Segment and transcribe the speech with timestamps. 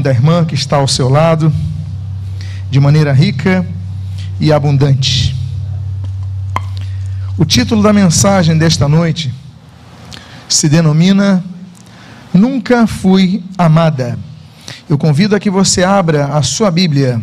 [0.00, 1.52] da irmã que está ao seu lado,
[2.70, 3.66] de maneira rica
[4.38, 5.36] e abundante.
[7.36, 9.32] O título da mensagem desta noite
[10.48, 11.42] se denomina
[12.32, 14.18] Nunca Fui Amada.
[14.88, 17.20] Eu convido a que você abra a sua Bíblia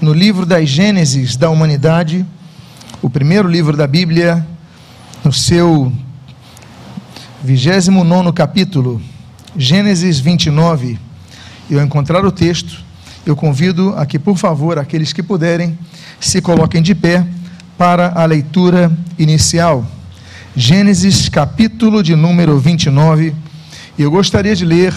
[0.00, 2.24] no livro das Gênesis da humanidade,
[3.02, 4.46] o primeiro livro da Bíblia,
[5.22, 5.92] no seu
[7.42, 9.00] 29 capítulo,
[9.56, 11.09] Gênesis 29.
[11.70, 12.82] E ao encontrar o texto,
[13.24, 15.78] eu convido a que, por favor, aqueles que puderem,
[16.18, 17.24] se coloquem de pé
[17.78, 19.86] para a leitura inicial.
[20.56, 23.32] Gênesis, capítulo de número 29.
[23.96, 24.92] E eu gostaria de ler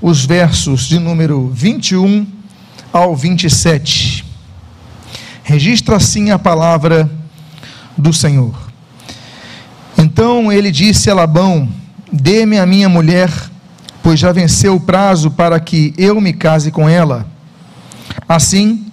[0.00, 2.24] os versos de número 21
[2.92, 4.24] ao 27.
[5.42, 7.10] Registra assim a palavra
[7.98, 8.54] do Senhor.
[9.98, 11.68] Então ele disse a Labão:
[12.12, 13.28] Dê-me a minha mulher,
[14.02, 17.26] pois já venceu o prazo para que eu me case com ela.
[18.28, 18.86] Assim,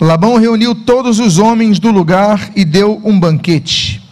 [0.00, 4.02] Labão reuniu todos os homens do lugar e deu um banquete.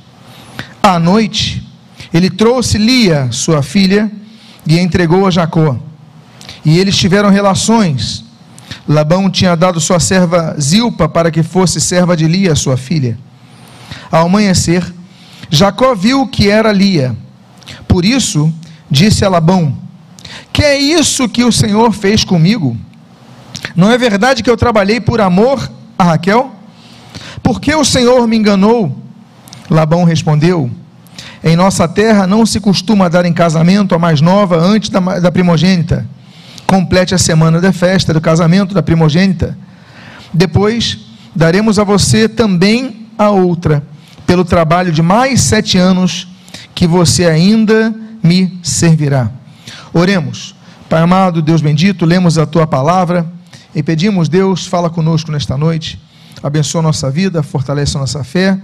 [0.82, 1.66] À noite,
[2.12, 4.10] ele trouxe Lia, sua filha,
[4.66, 5.76] e entregou a Jacó.
[6.64, 8.24] E eles tiveram relações.
[8.86, 13.18] Labão tinha dado sua serva Zilpa para que fosse serva de Lia, sua filha.
[14.10, 14.84] Ao amanhecer,
[15.50, 17.16] Jacó viu que era Lia.
[17.86, 18.52] Por isso,
[18.90, 19.87] disse a Labão:
[20.52, 22.76] Que é isso que o Senhor fez comigo?
[23.74, 26.52] Não é verdade que eu trabalhei por amor a Raquel?
[27.42, 28.96] Por que o Senhor me enganou?
[29.70, 30.70] Labão respondeu:
[31.42, 35.30] Em nossa terra não se costuma dar em casamento a mais nova antes da, da
[35.30, 36.06] primogênita.
[36.66, 39.56] Complete a semana da festa do casamento da primogênita.
[40.32, 40.98] Depois
[41.34, 43.82] daremos a você também a outra,
[44.26, 46.28] pelo trabalho de mais sete anos
[46.74, 49.30] que você ainda me servirá.
[49.92, 50.54] Oremos.
[50.88, 53.30] Pai amado, Deus bendito, lemos a tua palavra
[53.74, 56.00] e pedimos, Deus, fala conosco nesta noite,
[56.42, 58.58] abençoa nossa vida, fortalece a nossa fé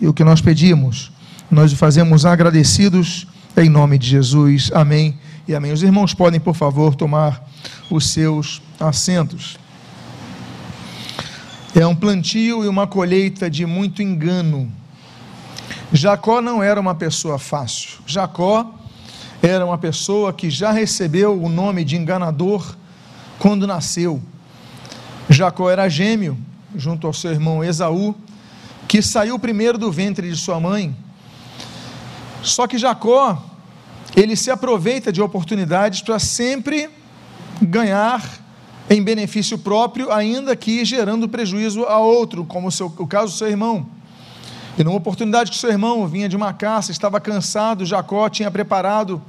[0.00, 1.12] e o que nós pedimos,
[1.50, 3.26] nós o fazemos agradecidos
[3.56, 4.70] em nome de Jesus.
[4.72, 5.72] Amém e amém.
[5.72, 7.42] Os irmãos podem, por favor, tomar
[7.90, 9.58] os seus assentos.
[11.74, 14.70] É um plantio e uma colheita de muito engano.
[15.92, 17.98] Jacó não era uma pessoa fácil.
[18.06, 18.77] Jacó
[19.42, 22.76] era uma pessoa que já recebeu o nome de enganador
[23.38, 24.20] quando nasceu.
[25.28, 26.36] Jacó era gêmeo,
[26.74, 28.14] junto ao seu irmão Esaú,
[28.88, 30.94] que saiu primeiro do ventre de sua mãe.
[32.42, 33.44] Só que Jacó,
[34.16, 36.88] ele se aproveita de oportunidades para sempre
[37.60, 38.22] ganhar
[38.90, 43.38] em benefício próprio, ainda que gerando prejuízo a outro, como o, seu, o caso do
[43.38, 43.86] seu irmão.
[44.78, 49.20] E numa oportunidade que seu irmão vinha de uma caça, estava cansado, Jacó tinha preparado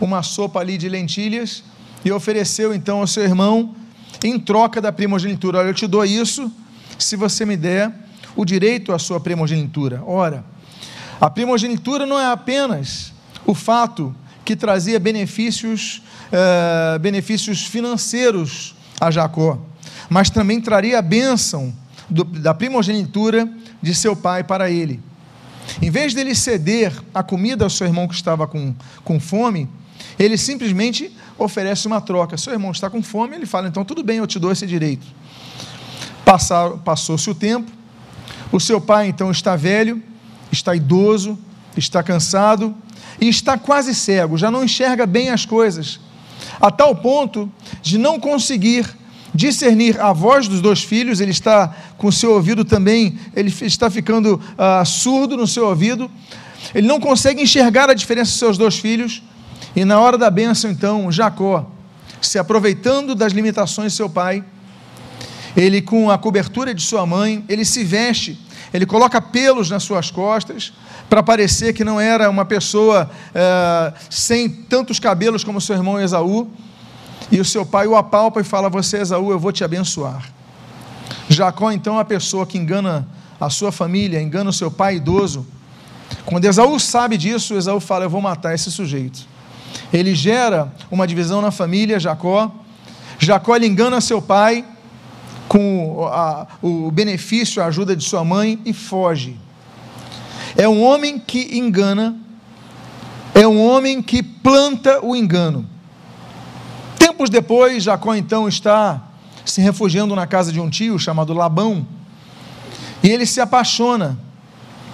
[0.00, 1.62] uma sopa ali de lentilhas
[2.02, 3.76] e ofereceu então ao seu irmão
[4.24, 5.58] em troca da primogenitura.
[5.58, 6.50] Olha, eu te dou isso
[6.98, 7.92] se você me der
[8.34, 10.02] o direito à sua primogenitura.
[10.06, 10.42] Ora,
[11.20, 13.12] a primogenitura não é apenas
[13.44, 19.58] o fato que trazia benefícios, uh, benefícios financeiros a Jacó,
[20.08, 21.74] mas também traria a bênção
[22.08, 23.46] do, da primogenitura
[23.84, 25.00] de seu pai para ele.
[25.80, 28.74] Em vez dele ceder a comida ao seu irmão que estava com,
[29.04, 29.68] com fome,
[30.18, 32.36] ele simplesmente oferece uma troca.
[32.36, 35.06] Seu irmão está com fome, ele fala: então tudo bem, eu te dou esse direito.
[36.84, 37.70] Passou-se o tempo,
[38.50, 40.02] o seu pai então está velho,
[40.50, 41.38] está idoso,
[41.76, 42.74] está cansado
[43.20, 46.00] e está quase cego, já não enxerga bem as coisas,
[46.60, 47.52] a tal ponto
[47.82, 48.96] de não conseguir
[49.34, 53.90] discernir a voz dos dois filhos, ele está com o seu ouvido também, ele está
[53.90, 56.10] ficando uh, surdo no seu ouvido,
[56.74, 59.22] ele não consegue enxergar a diferença dos seus dois filhos,
[59.74, 61.68] e na hora da bênção, então, Jacó,
[62.20, 64.44] se aproveitando das limitações de seu pai,
[65.56, 68.38] ele com a cobertura de sua mãe, ele se veste,
[68.72, 70.72] ele coloca pelos nas suas costas,
[71.08, 76.50] para parecer que não era uma pessoa uh, sem tantos cabelos como seu irmão Esaú,
[77.30, 80.30] e o seu pai o apalpa e fala: Você, Esaú, eu vou te abençoar.
[81.28, 83.06] Jacó, então, é a pessoa que engana
[83.40, 85.46] a sua família, engana o seu pai idoso.
[86.24, 89.26] Quando Esaú sabe disso, Esaú fala: Eu vou matar esse sujeito.
[89.92, 92.50] Ele gera uma divisão na família, Jacó.
[93.18, 94.64] Jacó engana seu pai
[95.48, 99.38] com a, o benefício, a ajuda de sua mãe e foge.
[100.56, 102.16] É um homem que engana,
[103.34, 105.73] é um homem que planta o engano.
[107.14, 109.00] Tempos depois, Jacó então está
[109.44, 111.86] se refugiando na casa de um tio chamado Labão.
[113.04, 114.18] E ele se apaixona.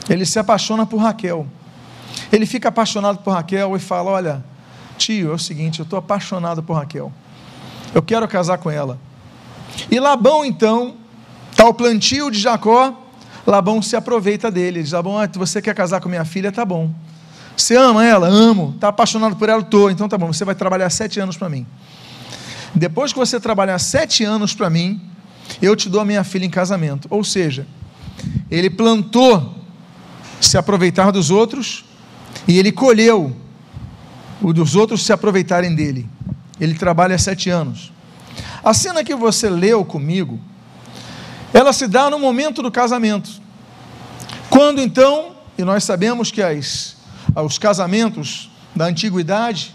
[0.07, 1.47] Ele se apaixona por Raquel.
[2.31, 4.45] Ele fica apaixonado por Raquel e fala: Olha,
[4.99, 7.11] tio, é o seguinte, eu estou apaixonado por Raquel.
[7.95, 8.99] Eu quero casar com ela.
[9.91, 10.97] E Labão, então,
[11.51, 12.95] está o plantio de Jacó,
[13.47, 14.83] Labão se aproveita dele.
[14.83, 16.53] Diz: Labão, ah, você quer casar com minha filha?
[16.53, 16.91] Tá bom.
[17.57, 18.29] Você ama ela?
[18.29, 18.73] Amo.
[18.75, 19.63] Está apaixonado por ela?
[19.63, 19.91] Estou.
[19.91, 21.67] Então tá bom, você vai trabalhar sete anos para mim.
[22.75, 25.01] Depois que você trabalhar sete anos para mim,
[25.61, 27.09] eu te dou a minha filha em casamento.
[27.11, 27.67] Ou seja,
[28.51, 29.55] ele plantou
[30.41, 31.85] se aproveitar dos outros
[32.47, 33.37] e ele colheu
[34.41, 36.09] o dos outros se aproveitarem dele.
[36.61, 37.93] Ele trabalha sete anos.
[38.63, 40.39] A cena que você leu comigo,
[41.53, 43.31] ela se dá no momento do casamento.
[44.49, 46.97] Quando então, e nós sabemos que as,
[47.35, 49.75] os casamentos da antiguidade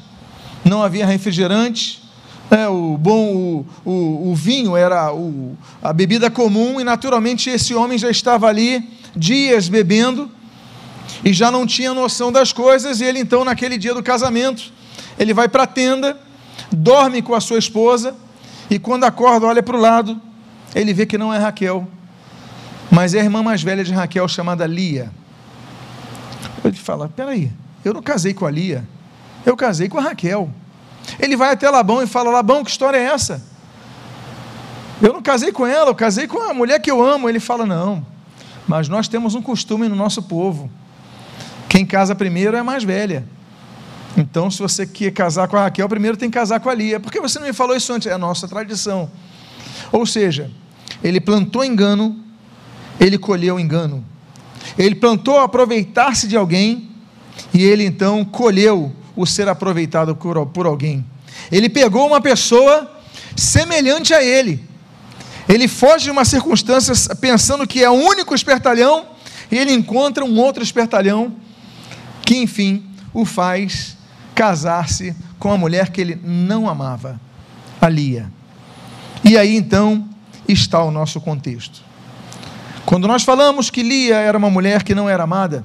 [0.63, 2.03] não havia refrigerante,
[2.51, 7.73] é, o bom o, o, o vinho era o, a bebida comum e naturalmente esse
[7.73, 10.29] homem já estava ali dias bebendo
[11.23, 14.71] e já não tinha noção das coisas, e ele então, naquele dia do casamento,
[15.17, 16.19] ele vai para a tenda,
[16.71, 18.15] dorme com a sua esposa,
[18.69, 20.21] e quando acorda, olha para o lado,
[20.73, 21.87] ele vê que não é Raquel,
[22.91, 25.11] mas é a irmã mais velha de Raquel, chamada Lia.
[26.63, 27.51] Ele fala: peraí,
[27.83, 28.87] eu não casei com a Lia,
[29.45, 30.49] eu casei com a Raquel.
[31.19, 33.43] Ele vai até Labão e fala: Labão, que história é essa?
[35.01, 37.27] Eu não casei com ela, eu casei com a mulher que eu amo.
[37.29, 38.05] Ele fala: Não,
[38.67, 40.69] mas nós temos um costume no nosso povo
[41.75, 43.25] quem casa primeiro é a mais velha.
[44.15, 47.01] Então, se você quer casar com a Raquel, primeiro tem que casar com a Lia.
[47.01, 48.07] Por que você não me falou isso antes?
[48.07, 49.11] É a nossa tradição.
[49.91, 50.49] Ou seja,
[51.03, 52.17] ele plantou engano,
[52.97, 54.05] ele colheu engano.
[54.77, 56.89] Ele plantou aproveitar-se de alguém
[57.53, 61.05] e ele então colheu o ser aproveitado por, alguém.
[61.51, 62.91] Ele pegou uma pessoa
[63.35, 64.63] semelhante a ele.
[65.47, 69.05] Ele foge de uma circunstância pensando que é o único espertalhão
[69.51, 71.35] e ele encontra um outro espertalhão
[72.25, 72.83] que enfim
[73.13, 73.95] o faz
[74.33, 77.19] casar-se com a mulher que ele não amava,
[77.79, 78.31] a Lia.
[79.23, 80.09] E aí então
[80.47, 81.83] está o nosso contexto.
[82.85, 85.63] Quando nós falamos que Lia era uma mulher que não era amada,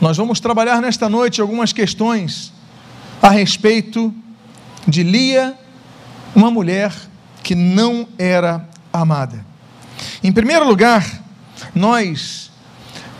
[0.00, 2.52] nós vamos trabalhar nesta noite algumas questões
[3.20, 4.14] a respeito
[4.86, 5.58] de Lia,
[6.34, 6.94] uma mulher
[7.42, 9.44] que não era amada.
[10.22, 11.04] Em primeiro lugar,
[11.74, 12.50] nós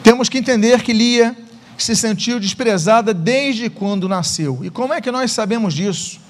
[0.05, 1.37] temos que entender que Lia
[1.77, 4.61] se sentiu desprezada desde quando nasceu.
[4.63, 6.21] E como é que nós sabemos disso?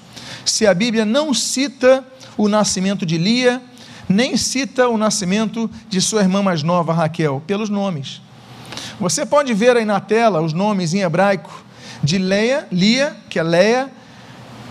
[0.43, 2.03] Se a Bíblia não cita
[2.35, 3.61] o nascimento de Lia,
[4.07, 8.19] nem cita o nascimento de sua irmã mais nova, Raquel, pelos nomes.
[8.99, 11.63] Você pode ver aí na tela os nomes em hebraico
[12.03, 13.89] de Leia, Lia, que é Leia,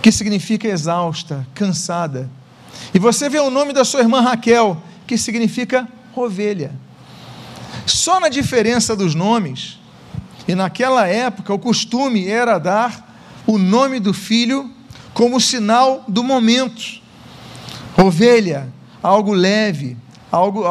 [0.03, 2.29] que significa exausta, cansada.
[2.93, 6.73] E você vê o nome da sua irmã Raquel, que significa ovelha.
[7.87, 9.79] Só na diferença dos nomes,
[10.47, 13.17] e naquela época o costume era dar
[13.47, 14.71] o nome do filho
[15.15, 17.01] como sinal do momento.
[17.97, 18.69] Ovelha,
[19.03, 19.97] algo leve,
[20.31, 20.63] algo,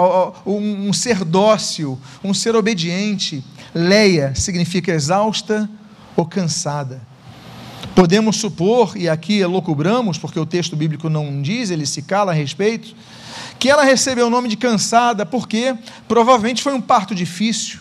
[0.45, 3.43] um, ser dócil, um ser obediente.
[3.73, 5.69] Leia significa exausta
[6.15, 7.01] ou cansada.
[7.95, 12.35] Podemos supor, e aqui elocubramos, porque o texto bíblico não diz, ele se cala a
[12.35, 12.95] respeito,
[13.59, 15.75] que ela recebeu o nome de cansada porque
[16.07, 17.79] provavelmente foi um parto difícil,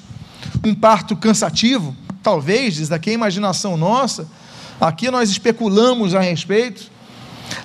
[0.65, 4.27] um parto cansativo, talvez, diz daqui a imaginação nossa,
[4.81, 6.96] aqui nós especulamos a respeito.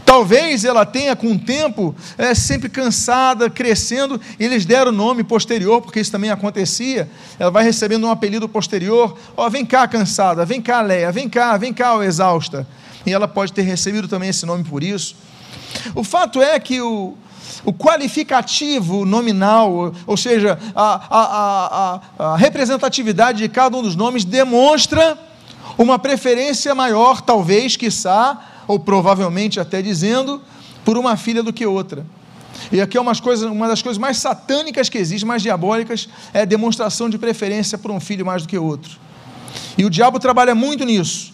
[0.05, 5.81] Talvez ela tenha, com o tempo, é, sempre cansada, crescendo, e eles deram nome posterior,
[5.81, 7.09] porque isso também acontecia.
[7.39, 11.29] Ela vai recebendo um apelido posterior: Ó, oh, vem cá, cansada, vem cá, Leia, vem
[11.29, 12.67] cá, vem cá, oh, exausta.
[13.05, 15.15] E ela pode ter recebido também esse nome por isso.
[15.95, 17.15] O fato é que o,
[17.63, 24.25] o qualificativo nominal, ou seja, a, a, a, a representatividade de cada um dos nomes
[24.25, 25.17] demonstra
[25.77, 30.41] uma preferência maior, talvez, quiçá, ou provavelmente até dizendo,
[30.84, 32.06] por uma filha do que outra.
[32.72, 36.41] E aqui é umas coisas, uma das coisas mais satânicas que existe, mais diabólicas, é
[36.41, 39.00] a demonstração de preferência por um filho mais do que outro.
[39.77, 41.32] E o diabo trabalha muito nisso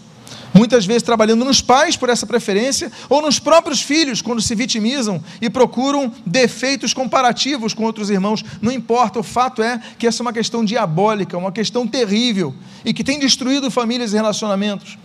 [0.58, 5.24] muitas vezes trabalhando nos pais por essa preferência, ou nos próprios filhos, quando se vitimizam
[5.40, 8.44] e procuram defeitos comparativos com outros irmãos.
[8.60, 12.94] Não importa, o fato é que essa é uma questão diabólica, uma questão terrível e
[12.94, 14.98] que tem destruído famílias e relacionamentos.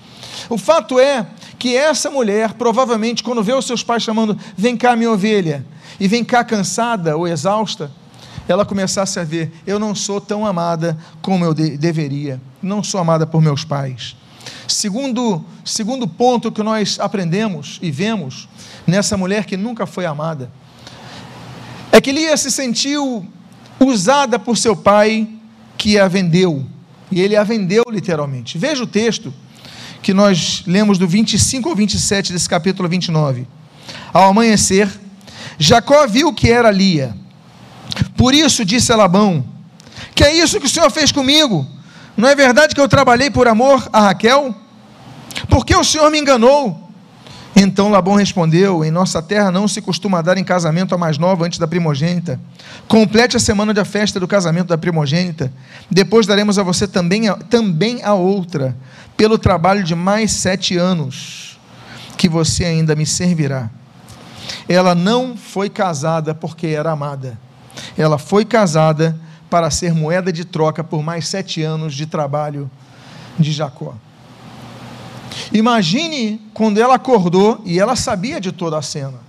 [0.48, 1.26] O fato é
[1.58, 5.64] que essa mulher, provavelmente, quando vê os seus pais chamando, vem cá, minha ovelha,
[6.00, 7.90] e vem cá cansada ou exausta,
[8.48, 13.00] ela começasse a ver: eu não sou tão amada como eu de deveria, não sou
[13.00, 14.16] amada por meus pais.
[14.72, 18.48] Segundo, segundo ponto que nós aprendemos e vemos
[18.86, 20.50] nessa mulher que nunca foi amada,
[21.92, 23.26] é que Lia se sentiu
[23.78, 25.28] usada por seu pai
[25.76, 26.64] que a vendeu,
[27.10, 28.56] e ele a vendeu literalmente.
[28.56, 29.32] Veja o texto
[30.02, 33.46] que nós lemos do 25 ao 27 desse capítulo 29.
[34.10, 34.88] Ao amanhecer,
[35.58, 37.14] Jacó viu que era Lia.
[38.16, 39.44] Por isso disse a Labão:
[40.14, 41.66] Que é isso que o Senhor fez comigo?
[42.16, 44.61] Não é verdade que eu trabalhei por amor a Raquel?
[45.52, 46.88] Por que o Senhor me enganou?
[47.54, 51.44] Então Labão respondeu: Em nossa terra não se costuma dar em casamento a mais nova
[51.44, 52.40] antes da primogênita.
[52.88, 55.52] Complete a semana da festa do casamento da primogênita.
[55.90, 58.74] Depois daremos a você também a, também a outra,
[59.14, 61.60] pelo trabalho de mais sete anos,
[62.16, 63.68] que você ainda me servirá.
[64.66, 67.38] Ela não foi casada porque era amada.
[67.98, 72.70] Ela foi casada para ser moeda de troca por mais sete anos de trabalho
[73.38, 73.94] de Jacó.
[75.52, 79.20] Imagine quando ela acordou e ela sabia de toda a cena.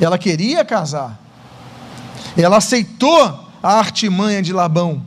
[0.00, 1.18] Ela queria casar.
[2.36, 5.02] Ela aceitou a artimanha de Labão.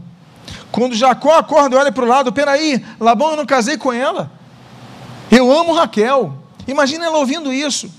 [0.72, 4.32] Quando Jacó acorda olha para o lado, peraí, Labão, eu não casei com ela.
[5.30, 6.34] Eu amo Raquel.
[6.68, 7.90] Imagina ela ouvindo isso.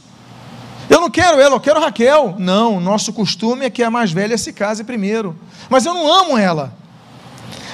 [0.88, 2.35] Eu não quero ela, eu quero Raquel.
[2.38, 5.37] Não, nosso costume é que a mais velha se case primeiro.
[5.68, 6.73] Mas eu não amo ela.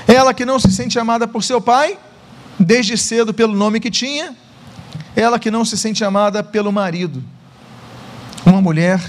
[0.06, 1.99] Ela que não se sente amada por seu pai,
[2.61, 4.37] desde cedo pelo nome que tinha,
[5.17, 7.25] ela que não se sente amada pelo marido.
[8.45, 9.00] Uma mulher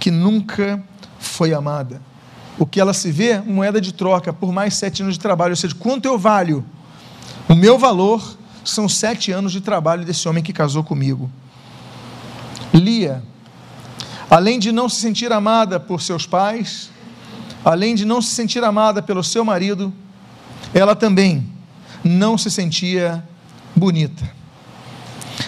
[0.00, 0.82] que nunca
[1.18, 2.00] foi amada.
[2.58, 5.52] O que ela se vê, moeda de troca por mais sete anos de trabalho.
[5.52, 6.64] Ou seja, quanto eu valho?
[7.46, 11.30] O meu valor são sete anos de trabalho desse homem que casou comigo.
[12.72, 13.22] Lia,
[14.30, 16.90] além de não se sentir amada por seus pais,
[17.64, 19.92] além de não se sentir amada pelo seu marido,
[20.74, 21.57] ela também
[22.08, 23.22] não se sentia
[23.76, 24.38] bonita.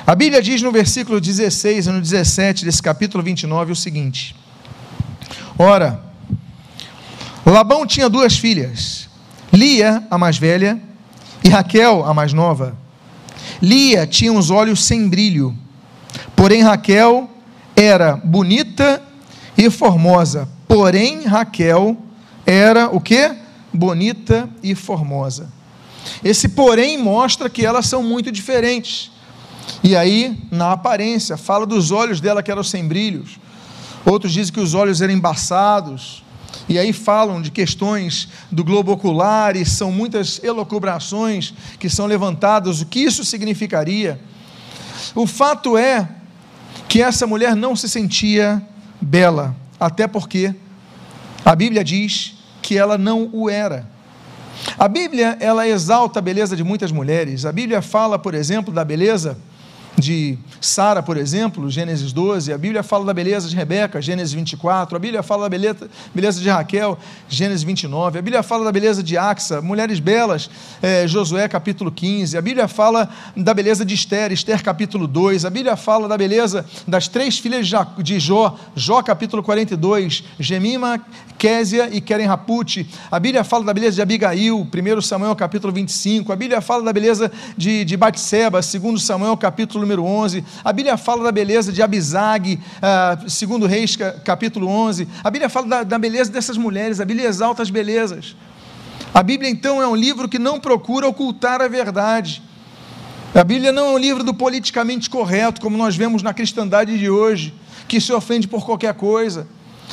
[0.06, 4.36] A Bíblia diz no versículo 16 e no 17 desse capítulo 29 o seguinte:
[5.58, 6.00] Ora,
[7.44, 9.08] Labão tinha duas filhas,
[9.52, 10.80] Lia, a mais velha,
[11.42, 12.76] e Raquel, a mais nova.
[13.60, 15.56] Lia tinha os olhos sem brilho,
[16.36, 17.28] porém Raquel
[17.74, 19.02] era bonita
[19.56, 20.48] e formosa.
[20.68, 21.96] Porém Raquel
[22.46, 23.34] era o que?
[23.72, 25.48] Bonita e formosa.
[26.22, 29.10] Esse porém mostra que elas são muito diferentes.
[29.82, 33.38] E aí, na aparência, fala dos olhos dela que eram sem brilhos.
[34.04, 36.22] Outros dizem que os olhos eram embaçados.
[36.68, 42.80] E aí falam de questões do globo ocular e são muitas elocubrações que são levantadas.
[42.80, 44.20] O que isso significaria?
[45.14, 46.08] O fato é
[46.88, 48.62] que essa mulher não se sentia
[49.00, 50.54] bela, até porque
[51.44, 53.88] a Bíblia diz que ela não o era.
[54.78, 57.44] A Bíblia, ela exalta a beleza de muitas mulheres.
[57.44, 59.36] A Bíblia fala, por exemplo, da beleza
[60.00, 64.96] de Sara, por exemplo, Gênesis 12, a Bíblia fala da beleza de Rebeca, Gênesis 24,
[64.96, 69.02] a Bíblia fala da beleza, beleza de Raquel, Gênesis 29, a Bíblia fala da beleza
[69.02, 70.50] de Axa, mulheres belas,
[70.82, 75.50] é, Josué capítulo 15, a Bíblia fala da beleza de Esther, Esther capítulo 2, a
[75.50, 81.00] Bíblia fala da beleza das três filhas de Jó, Jó capítulo 42, Gemima,
[81.38, 86.32] Késia e Keren Rapute, a Bíblia fala da beleza de Abigail, 1 Samuel capítulo 25,
[86.32, 90.44] a Bíblia fala da beleza de, de Batseba, 2 Samuel capítulo número 11.
[90.64, 95.08] A Bíblia fala da beleza de Abizag, uh, segundo Reis, capítulo 11.
[95.24, 98.36] A Bíblia fala da, da beleza dessas mulheres, a Bíblia exalta as belezas.
[99.12, 102.40] A Bíblia, então, é um livro que não procura ocultar a verdade.
[103.34, 107.10] A Bíblia não é um livro do politicamente correto, como nós vemos na cristandade de
[107.10, 107.52] hoje,
[107.88, 109.48] que se ofende por qualquer coisa.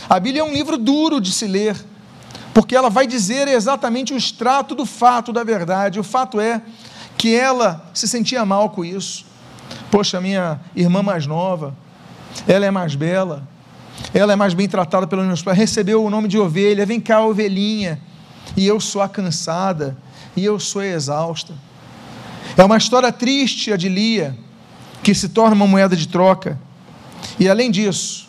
[0.07, 1.75] A Bíblia é um livro duro de se ler,
[2.53, 5.99] porque ela vai dizer exatamente o extrato do fato da verdade.
[5.99, 6.61] O fato é
[7.17, 9.26] que ela se sentia mal com isso.
[9.89, 11.75] Poxa, minha irmã mais nova,
[12.47, 13.47] ela é mais bela,
[14.13, 17.21] ela é mais bem tratada pelos meus pais, recebeu o nome de ovelha, vem cá,
[17.21, 17.99] ovelhinha,
[18.55, 19.97] e eu sou a cansada,
[20.35, 21.53] e eu sou exausta.
[22.55, 24.37] É uma história triste a de Lia,
[25.03, 26.59] que se torna uma moeda de troca,
[27.39, 28.27] e além disso,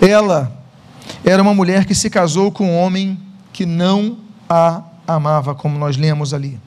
[0.00, 0.52] ela
[1.24, 3.18] era uma mulher que se casou com um homem
[3.52, 6.60] que não a amava, como nós lemos ali.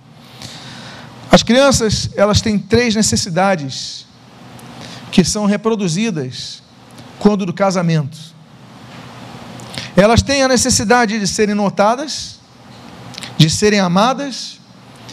[1.31, 4.05] As crianças, elas têm três necessidades
[5.11, 6.61] que são reproduzidas
[7.19, 8.17] quando do casamento.
[9.95, 12.39] Elas têm a necessidade de serem notadas,
[13.37, 14.59] de serem amadas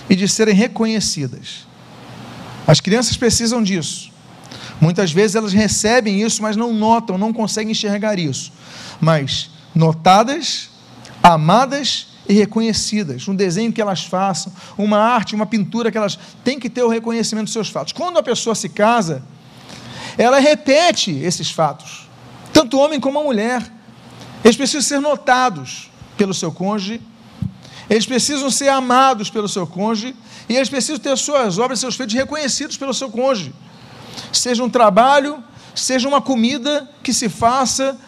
[0.09, 1.67] e de serem reconhecidas.
[2.67, 4.13] As crianças precisam disso.
[4.81, 8.53] Muitas vezes elas recebem isso, mas não notam, não conseguem enxergar isso.
[9.01, 10.69] Mas notadas,
[11.23, 13.27] amadas e reconhecidas.
[13.29, 16.89] Um desenho que elas façam, uma arte, uma pintura que elas têm que ter o
[16.89, 17.93] reconhecimento dos seus fatos.
[17.93, 19.23] Quando a pessoa se casa,
[20.17, 22.09] ela repete esses fatos,
[22.53, 23.63] tanto o homem como a mulher.
[24.45, 27.01] Eles precisam ser notados pelo seu cônjuge,
[27.89, 30.15] eles precisam ser amados pelo seu cônjuge
[30.49, 33.53] e eles precisam ter suas obras, seus feitos reconhecidos pelo seu cônjuge.
[34.33, 35.43] Seja um trabalho,
[35.75, 37.99] seja uma comida que se faça,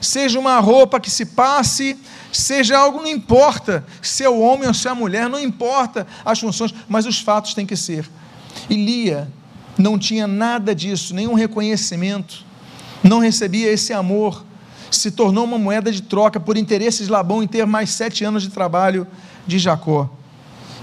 [0.00, 1.98] seja uma roupa que se passe,
[2.36, 6.06] seja algo, não importa se é o homem ou se é a mulher, não importa
[6.24, 8.08] as funções, mas os fatos têm que ser.
[8.68, 9.28] E Lia
[9.78, 12.44] não tinha nada disso, nenhum reconhecimento,
[13.02, 14.44] não recebia esse amor,
[14.90, 18.42] se tornou uma moeda de troca por interesses de Labão em ter mais sete anos
[18.42, 19.06] de trabalho
[19.46, 20.08] de Jacó.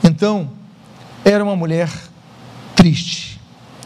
[0.04, 0.52] Então,
[1.26, 1.90] era uma mulher
[2.76, 3.40] triste,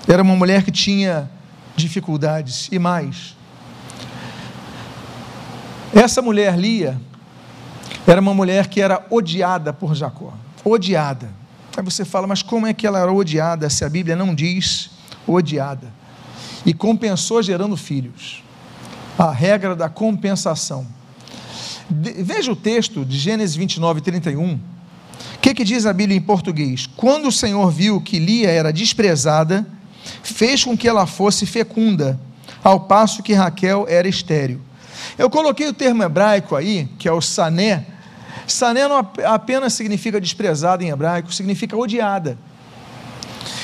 [0.07, 1.29] era uma mulher que tinha
[1.75, 3.35] dificuldades e mais.
[5.93, 6.99] Essa mulher, Lia,
[8.11, 10.33] era uma mulher que era odiada por Jacó,
[10.63, 11.29] odiada.
[11.75, 14.89] Aí você fala, mas como é que ela era odiada se a Bíblia não diz
[15.27, 15.91] odiada?
[16.65, 18.43] E compensou gerando filhos.
[19.17, 20.87] A regra da compensação.
[21.89, 24.53] veja o texto de Gênesis 29, 31.
[24.53, 24.59] O
[25.41, 26.87] que, que diz a Bíblia em português?
[26.95, 29.67] Quando o Senhor viu que Lia era desprezada,
[30.23, 32.19] fez com que ela fosse fecunda,
[32.63, 34.61] ao passo que Raquel era estéril.
[35.17, 37.85] Eu coloquei o termo hebraico aí, que é o sané,
[38.45, 42.37] Sané não apenas significa desprezada em hebraico, significa odiada.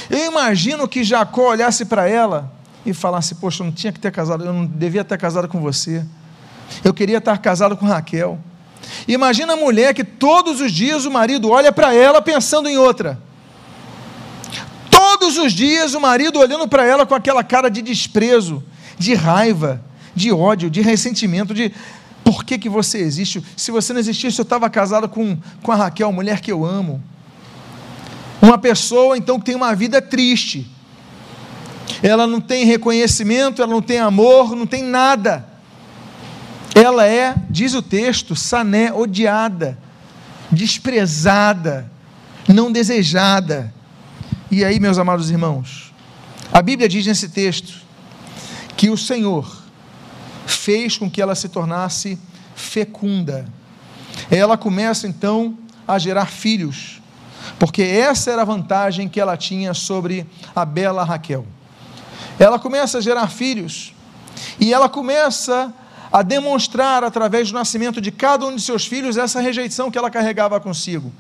[0.10, 2.52] Eu imagino que Jacó olhasse para ela
[2.86, 5.60] e falasse: Poxa, eu não tinha que ter casado, eu não devia ter casado com
[5.60, 6.06] você.
[6.84, 8.40] Eu queria estar casado com Raquel.
[9.08, 13.20] Imagina a mulher que todos os dias o marido olha para ela pensando em outra.
[14.90, 18.64] Todos os dias o marido olhando para ela com aquela cara de desprezo,
[18.98, 19.82] de raiva,
[20.16, 21.74] de ódio, de ressentimento, de
[22.24, 23.44] por que, que você existe?
[23.56, 27.04] Se você não existisse, eu estava casado com, com a Raquel, mulher que eu amo.
[28.42, 30.70] Uma pessoa, então, que tem uma vida triste.
[32.02, 35.48] Ela não tem reconhecimento, ela não tem amor, não tem nada.
[36.76, 39.78] Ela é, diz o texto, sané, odiada,
[40.52, 41.92] desprezada,
[42.48, 43.74] não desejada.
[44.50, 45.94] E aí, meus amados irmãos,
[46.52, 47.82] a Bíblia diz nesse texto
[48.76, 49.63] que o Senhor
[50.46, 52.18] fez com que ela se tornasse
[52.56, 53.46] fecunda.
[54.30, 55.58] Ela começa então
[55.88, 57.02] a gerar filhos,
[57.60, 60.26] porque essa era a vantagem que ela tinha sobre
[60.56, 61.46] a bela Raquel.
[62.40, 63.94] Ela começa a gerar filhos
[64.60, 65.74] e ela começa
[66.12, 70.10] a demonstrar através do nascimento de cada um de seus filhos essa rejeição que ela
[70.10, 71.12] carregava consigo.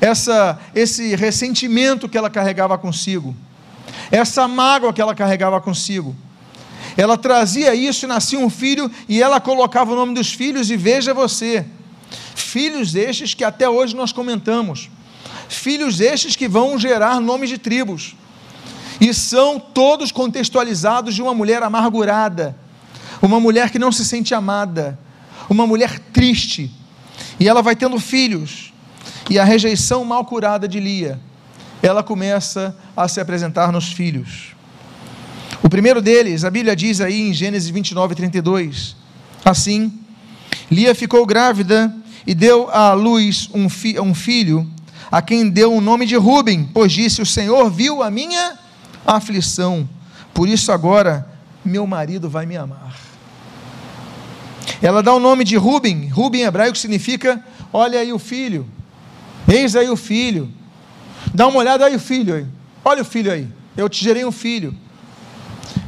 [0.00, 3.36] Essa esse ressentimento que ela carregava consigo.
[4.10, 6.16] Essa mágoa que ela carregava consigo
[6.96, 11.14] ela trazia isso nascia um filho e ela colocava o nome dos filhos, e veja
[11.14, 11.64] você,
[12.34, 14.90] filhos estes que até hoje nós comentamos,
[15.48, 18.16] filhos estes que vão gerar nomes de tribos,
[19.00, 22.56] e são todos contextualizados de uma mulher amargurada,
[23.22, 24.98] uma mulher que não se sente amada,
[25.48, 26.70] uma mulher triste,
[27.38, 28.72] e ela vai tendo filhos,
[29.28, 31.20] e a rejeição mal curada de Lia,
[31.82, 34.54] ela começa a se apresentar nos filhos.
[35.62, 38.96] O primeiro deles, a Bíblia diz aí em Gênesis 29, 32,
[39.44, 39.92] assim,
[40.70, 41.94] Lia ficou grávida
[42.26, 44.66] e deu à luz um, fi, um filho,
[45.10, 48.58] a quem deu o nome de Ruben, pois disse: O Senhor viu a minha
[49.06, 49.88] aflição,
[50.32, 51.30] por isso agora
[51.62, 52.96] meu marido vai me amar.
[54.80, 58.66] Ela dá o nome de Ruben, Ruben em hebraico significa: Olha aí o filho,
[59.46, 60.50] eis aí o filho,
[61.34, 62.46] dá uma olhada aí o filho, aí.
[62.82, 63.46] olha o filho aí,
[63.76, 64.74] eu te gerei um filho.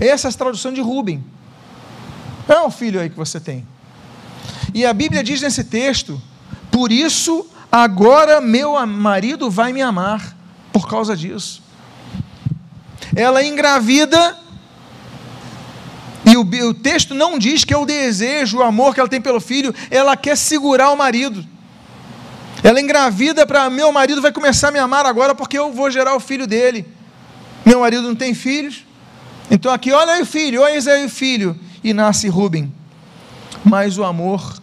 [0.00, 1.24] Essa é a tradução de Rubem.
[2.48, 3.66] É o filho aí que você tem.
[4.74, 6.20] E a Bíblia diz nesse texto:
[6.70, 10.36] Por isso agora meu marido vai me amar,
[10.72, 11.62] por causa disso.
[13.14, 14.36] Ela engravida,
[16.24, 19.20] e o, o texto não diz que é o desejo, o amor que ela tem
[19.20, 21.44] pelo filho, ela quer segurar o marido.
[22.62, 26.14] Ela engravida para meu marido vai começar a me amar agora porque eu vou gerar
[26.14, 26.86] o filho dele.
[27.64, 28.84] Meu marido não tem filhos,
[29.54, 32.72] então aqui, olha o filho, olha aí o filho, e nasce Rubem.
[33.62, 34.58] Mas o amor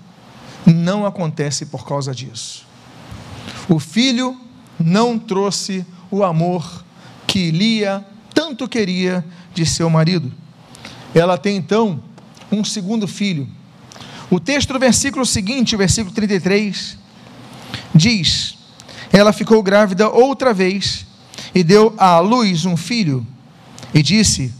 [0.65, 2.65] não acontece por causa disso.
[3.69, 4.35] O filho
[4.79, 6.83] não trouxe o amor
[7.27, 9.23] que Lia tanto queria
[9.53, 10.33] de seu marido.
[11.13, 12.01] Ela tem então
[12.51, 13.47] um segundo filho.
[14.31, 16.97] O texto do versículo seguinte, versículo 33,
[17.93, 18.57] diz:
[19.13, 21.05] Ela ficou grávida outra vez
[21.53, 23.25] e deu à luz um filho,
[23.93, 24.51] e disse: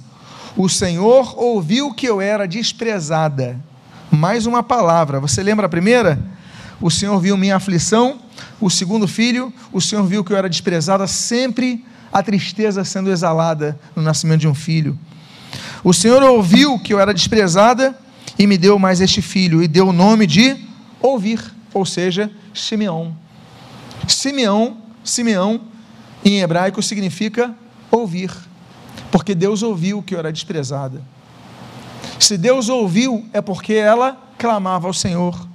[0.60, 3.58] o Senhor ouviu que eu era desprezada.
[4.12, 5.18] Mais uma palavra.
[5.18, 6.22] Você lembra a primeira?
[6.82, 8.20] O Senhor viu minha aflição.
[8.60, 13.80] O segundo filho, o Senhor viu que eu era desprezada, sempre a tristeza sendo exalada
[13.96, 15.00] no nascimento de um filho.
[15.82, 17.98] O Senhor ouviu que eu era desprezada
[18.38, 20.58] e me deu mais este filho, e deu o nome de
[21.00, 21.40] ouvir,
[21.74, 23.16] ou seja, Simeão.
[24.10, 25.62] Simeão, Simeão,
[26.26, 27.56] em hebraico significa
[27.90, 28.49] ouvir
[29.12, 31.02] porque Deus ouviu que eu era desprezada.
[32.20, 35.48] Se Deus ouviu, é porque ela clamava ao Senhor.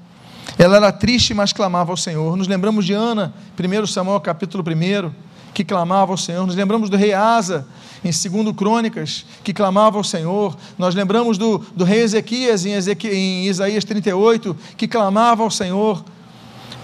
[0.58, 2.36] Ela era triste, mas clamava ao Senhor.
[2.36, 5.10] Nos lembramos de Ana, 1 Samuel capítulo 1,
[5.52, 6.46] que clamava ao Senhor.
[6.46, 7.66] Nos lembramos do rei Asa,
[8.04, 10.56] em 2 Crônicas, que clamava ao Senhor.
[10.78, 16.04] Nós lembramos do, do rei Ezequias, em, Ezequi, em Isaías 38, que clamava ao Senhor.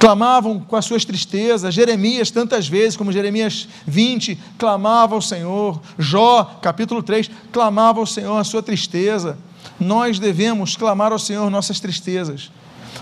[0.00, 1.74] Clamavam com as suas tristezas.
[1.74, 5.78] Jeremias, tantas vezes, como Jeremias 20, clamava ao Senhor.
[5.98, 9.36] Jó, capítulo 3, clamava ao Senhor a sua tristeza.
[9.78, 12.50] Nós devemos clamar ao Senhor nossas tristezas.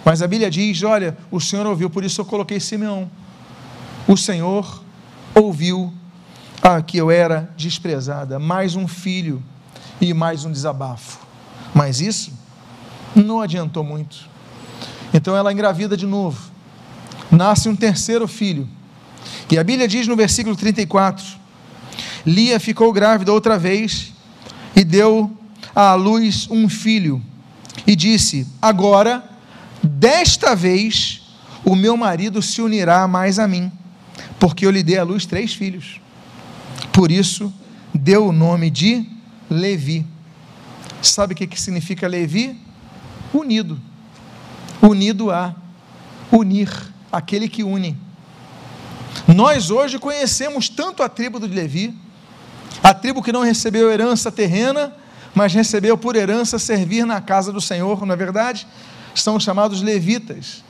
[0.05, 3.09] Mas a Bíblia diz: olha, o Senhor ouviu, por isso eu coloquei Simeão.
[4.09, 4.83] O Senhor
[5.37, 5.95] ouviu
[6.61, 9.41] ah, que eu era desprezada, mais um filho
[10.01, 11.25] e mais um desabafo.
[11.73, 12.33] Mas isso
[13.15, 14.29] não adiantou muito.
[15.15, 16.58] Então ela engravida de novo.
[17.31, 18.69] Nasce um terceiro filho.
[19.51, 21.25] E a Bíblia diz no versículo 34:
[22.27, 24.13] Lia ficou grávida outra vez
[24.75, 25.31] e deu
[25.75, 27.23] à luz um filho.
[27.87, 29.29] E disse: Agora
[29.83, 31.23] Desta vez,
[31.65, 33.71] o meu marido se unirá mais a mim,
[34.39, 36.01] porque eu lhe dei à luz três filhos.
[36.93, 37.53] Por isso,
[37.95, 39.07] deu o nome de
[39.49, 40.05] Levi.
[41.01, 42.61] Sabe o que significa Levi?
[43.33, 43.81] Unido.
[44.83, 45.55] Unido a
[46.31, 46.71] unir,
[47.11, 47.97] aquele que une.
[49.27, 51.95] Nós hoje conhecemos tanto a tribo de Levi,
[52.83, 54.93] a tribo que não recebeu herança terrena,
[55.35, 58.67] mas recebeu por herança servir na casa do Senhor, não é verdade?
[59.23, 60.63] são chamados levitas.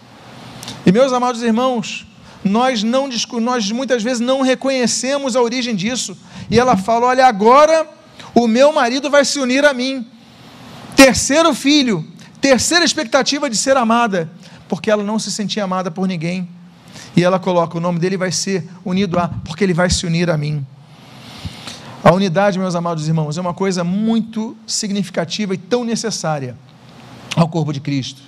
[0.84, 2.06] E meus amados irmãos,
[2.44, 3.08] nós não
[3.40, 6.16] nós muitas vezes não reconhecemos a origem disso.
[6.50, 7.86] E ela fala: "Olha, agora
[8.34, 10.06] o meu marido vai se unir a mim".
[10.96, 12.06] Terceiro filho,
[12.40, 14.30] terceira expectativa de ser amada,
[14.68, 16.48] porque ela não se sentia amada por ninguém.
[17.16, 20.30] E ela coloca: "O nome dele vai ser unido a, porque ele vai se unir
[20.30, 20.66] a mim".
[22.02, 26.56] A unidade, meus amados irmãos, é uma coisa muito significativa e tão necessária
[27.34, 28.22] ao corpo de Cristo.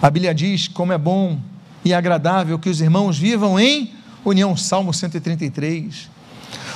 [0.00, 1.38] A Bíblia diz como é bom
[1.84, 3.92] e agradável que os irmãos vivam em
[4.24, 4.56] união.
[4.56, 6.10] Salmo 133.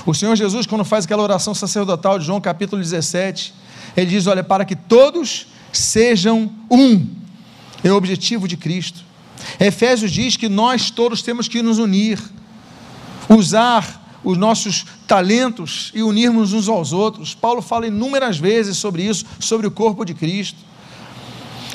[0.04, 3.54] O Senhor Jesus, quando faz aquela oração sacerdotal de João capítulo 17,
[3.96, 7.06] ele diz: Olha, para que todos sejam um.
[7.82, 9.04] É o objetivo de Cristo.
[9.60, 12.20] Efésios diz que nós todos temos que nos unir,
[13.28, 17.34] usar os nossos talentos e unirmos uns aos outros.
[17.34, 20.58] Paulo fala inúmeras vezes sobre isso, sobre o corpo de Cristo.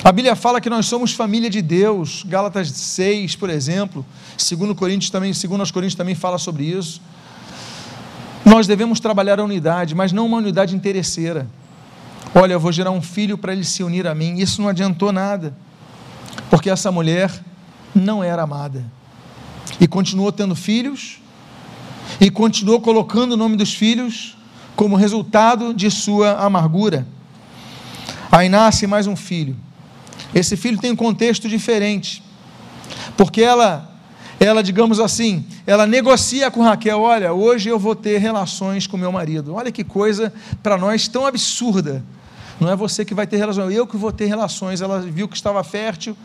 [0.04, 4.04] A Bíblia fala que nós somos família de Deus, Gálatas 6, por exemplo,
[4.36, 7.00] segundo Coríntios também, segundo os Coríntios também fala sobre isso.
[8.44, 11.46] Nós devemos trabalhar a unidade, mas não uma unidade interesseira.
[12.34, 14.38] Olha, eu vou gerar um filho para ele se unir a mim.
[14.38, 15.54] Isso não adiantou nada,
[16.52, 17.32] porque essa mulher
[17.94, 18.84] não era amada
[19.80, 21.18] e continuou tendo filhos
[22.20, 24.36] e continuou colocando o nome dos filhos
[24.76, 27.06] como resultado de sua amargura.
[28.30, 29.56] Aí nasce mais um filho.
[30.34, 32.22] Esse filho tem um contexto diferente,
[33.16, 33.90] porque ela,
[34.38, 39.10] ela, digamos assim, ela negocia com Raquel: olha, hoje eu vou ter relações com meu
[39.10, 39.54] marido.
[39.54, 40.30] Olha que coisa
[40.62, 42.04] para nós tão absurda.
[42.62, 44.80] Não é você que vai ter relações, eu que vou ter relações.
[44.80, 46.16] Ela viu que estava fértil,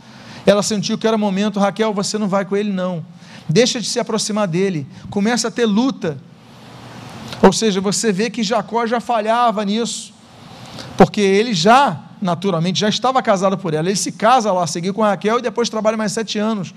[0.45, 1.59] ela sentiu que era momento.
[1.59, 3.03] Raquel, você não vai com ele, não.
[3.49, 4.85] Deixa de se aproximar dele.
[5.09, 6.19] Começa a ter luta.
[7.41, 10.13] Ou seja, você vê que Jacó já falhava nisso,
[10.95, 13.87] porque ele já naturalmente, já estava casado por ela.
[13.87, 16.73] Ele se casa lá, seguiu com Raquel e depois trabalha mais sete anos.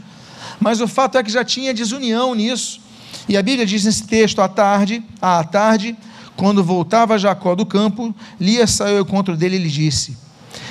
[0.59, 2.81] Mas o fato é que já tinha desunião nisso.
[3.29, 5.97] E a Bíblia diz nesse texto: à tarde, à tarde,
[6.37, 10.17] quando voltava Jacó do campo, Lia saiu ao encontro dele e lhe disse: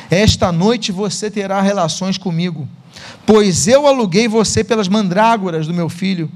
[0.10, 2.68] Esta noite você terá relações comigo,
[3.26, 6.30] pois eu aluguei você pelas mandrágoras do meu filho.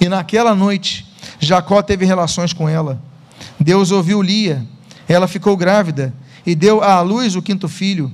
[0.00, 1.06] E naquela noite,
[1.38, 3.00] Jacó teve relações com ela.
[3.58, 4.66] Deus ouviu Lia,
[5.08, 6.12] ela ficou grávida
[6.44, 8.12] e deu à luz o quinto filho.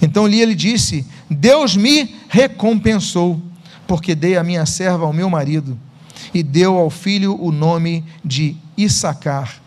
[0.00, 3.40] Então Lia lhe disse: Deus me recompensou,
[3.86, 5.78] porque dei a minha serva ao meu marido.
[6.32, 9.60] E deu ao filho o nome de Issacar.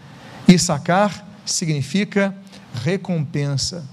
[0.48, 2.36] Issacar significa
[2.84, 3.86] recompensa.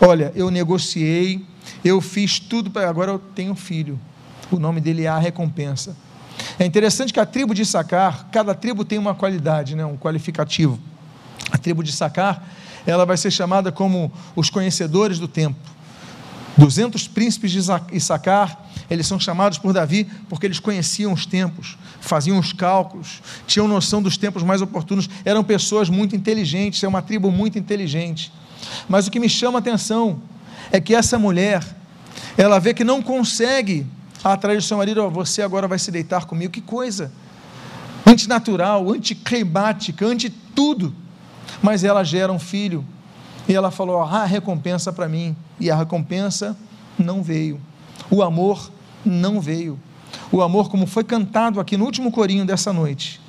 [0.00, 1.44] Olha, eu negociei,
[1.84, 3.98] eu fiz tudo para agora eu tenho um filho.
[4.50, 5.96] O nome dele é a recompensa.
[6.58, 10.78] É interessante que a tribo de Issacar, cada tribo tem uma qualidade, né, um qualificativo.
[11.50, 12.42] A tribo de Issacar
[12.86, 15.58] ela vai ser chamada como os conhecedores do tempo.
[16.56, 17.60] 200 príncipes de
[17.92, 18.58] Issacar,
[18.90, 24.02] eles são chamados por Davi porque eles conheciam os tempos, faziam os cálculos, tinham noção
[24.02, 28.32] dos tempos mais oportunos, eram pessoas muito inteligentes, é uma tribo muito inteligente.
[28.88, 30.20] Mas o que me chama a atenção
[30.72, 31.62] é que essa mulher,
[32.36, 33.86] ela vê que não consegue
[34.24, 37.12] atrair o seu marido, oh, você agora vai se deitar comigo, que coisa
[38.06, 40.94] antinatural, anticlimática, anti tudo
[41.62, 42.84] mas ela gera um filho.
[43.48, 45.36] E ela falou: ah, recompensa para mim.
[45.58, 46.56] E a recompensa
[46.98, 47.60] não veio.
[48.10, 48.70] O amor
[49.04, 49.78] não veio.
[50.32, 53.20] O amor, como foi cantado aqui no último corinho dessa noite.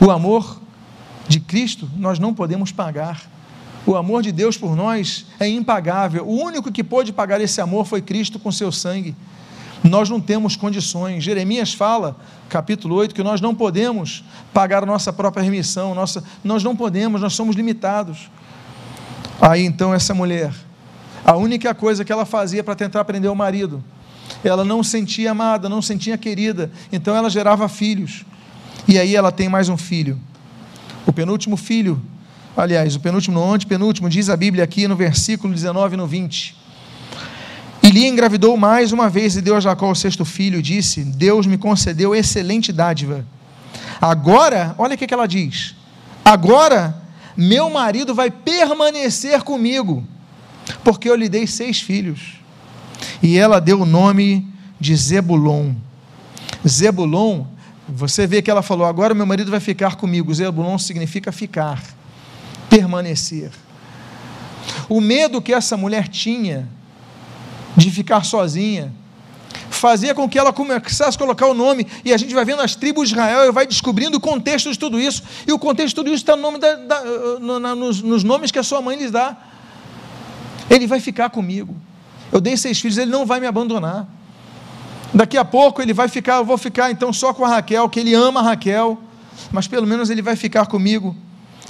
[0.00, 0.60] O amor
[1.28, 3.28] de Cristo nós não podemos pagar.
[3.86, 6.26] O amor de Deus por nós é impagável.
[6.26, 9.14] O único que pôde pagar esse amor foi Cristo com seu sangue.
[9.82, 11.24] Nós não temos condições.
[11.24, 12.16] Jeremias fala,
[12.48, 17.20] capítulo 8, que nós não podemos pagar a nossa própria remissão, nossa, nós não podemos,
[17.20, 18.30] nós somos limitados.
[19.40, 20.52] Aí então essa mulher,
[21.24, 23.82] a única coisa que ela fazia para tentar prender o marido,
[24.44, 28.24] ela não sentia amada, não sentia querida, então ela gerava filhos.
[28.86, 30.18] E aí ela tem mais um filho.
[31.06, 32.00] O penúltimo filho,
[32.56, 36.56] aliás, o penúltimo, não, antepenúltimo, diz a Bíblia aqui no versículo 19 e no 20.
[37.82, 41.46] E engravidou mais uma vez e deu a Jacó o sexto filho e disse: Deus
[41.46, 43.24] me concedeu excelente dádiva.
[44.00, 45.74] Agora, olha o que ela diz:
[46.24, 46.94] Agora
[47.36, 50.04] meu marido vai permanecer comigo,
[50.84, 52.40] porque eu lhe dei seis filhos.
[53.22, 54.46] E ela deu o nome
[54.78, 55.74] de Zebulon.
[56.66, 57.44] Zebulon,
[57.88, 60.34] você vê que ela falou: Agora meu marido vai ficar comigo.
[60.34, 61.82] Zebulon significa ficar,
[62.68, 63.50] permanecer.
[64.88, 66.68] O medo que essa mulher tinha
[67.76, 68.92] de ficar sozinha,
[69.80, 72.76] fazia com que ela começasse a colocar o nome, e a gente vai vendo as
[72.76, 75.94] tribos de Israel e vai descobrindo o contexto de tudo isso, e o contexto de
[75.94, 77.04] tudo isso está no nome da, da,
[77.40, 79.36] no, na, nos, nos nomes que a sua mãe lhes dá.
[80.68, 81.74] Ele vai ficar comigo.
[82.30, 84.06] Eu dei seis filhos, ele não vai me abandonar.
[85.12, 87.98] Daqui a pouco ele vai ficar, eu vou ficar então só com a Raquel, que
[87.98, 89.00] ele ama a Raquel,
[89.50, 91.16] mas pelo menos ele vai ficar comigo.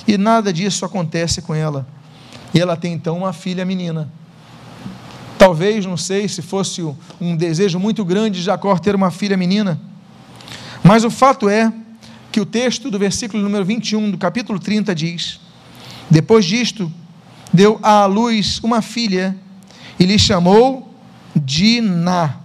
[0.07, 1.87] E nada disso acontece com ela.
[2.53, 4.11] E ela tem então uma filha menina.
[5.41, 6.83] Talvez, não sei, se fosse
[7.19, 9.81] um desejo muito grande de Jacó ter uma filha menina.
[10.85, 11.73] Mas o fato é
[12.31, 15.41] que o texto do versículo número 21 do capítulo 30 diz:
[16.11, 16.93] Depois disto,
[17.51, 19.35] deu à luz uma filha
[19.99, 20.95] e lhe chamou
[21.35, 22.37] Diná.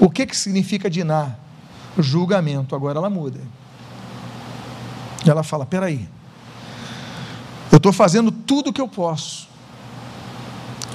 [0.00, 1.34] O que, que significa Diná?
[1.98, 2.74] Julgamento.
[2.74, 3.40] Agora ela muda.
[5.26, 6.08] Ela fala: peraí,
[7.70, 9.54] eu estou fazendo tudo o que eu posso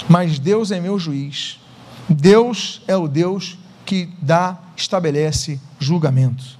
[0.08, 1.60] mas Deus é meu juiz.
[2.08, 6.58] Deus é o Deus que dá, estabelece julgamentos.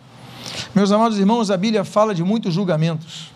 [0.75, 3.31] Meus amados irmãos, a Bíblia fala de muitos julgamentos.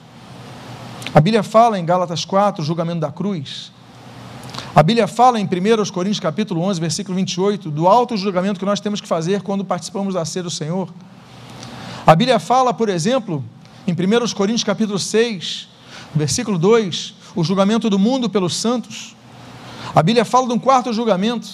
[1.15, 3.73] A Bíblia fala em Gálatas 4, o julgamento da cruz.
[4.75, 8.81] A Bíblia fala em 1 Coríntios capítulo 11, versículo 28, do alto julgamento que nós
[8.81, 10.91] temos que fazer quando participamos da ceia do Senhor.
[12.07, 13.43] A Bíblia fala, por exemplo,
[13.87, 15.69] em 1 Coríntios capítulo 6,
[16.15, 19.17] versículo 2, o julgamento do mundo pelos santos.
[19.97, 21.49] A Bíblia fala de um quarto julgamento,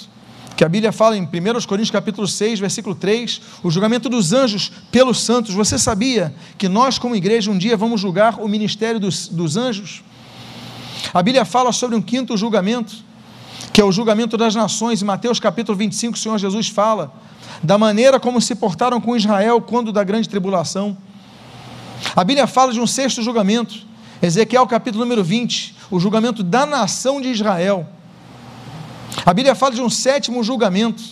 [0.56, 1.28] que a Bíblia fala em 1
[1.64, 5.54] Coríntios capítulo 6, versículo 3, o julgamento dos anjos pelos santos.
[5.54, 10.02] Você sabia que nós, como igreja, um dia vamos julgar o ministério dos, dos anjos?
[11.14, 12.92] A Bíblia fala sobre um quinto julgamento,
[13.72, 15.00] que é o julgamento das nações.
[15.00, 17.12] Em Mateus capítulo 25, o Senhor Jesus fala
[17.62, 20.98] da maneira como se portaram com Israel quando da grande tribulação.
[22.16, 23.86] A Bíblia fala de um sexto julgamento,
[24.20, 27.86] Ezequiel capítulo número 20, o julgamento da nação de Israel.
[29.24, 31.02] A Bíblia fala de um sétimo julgamento,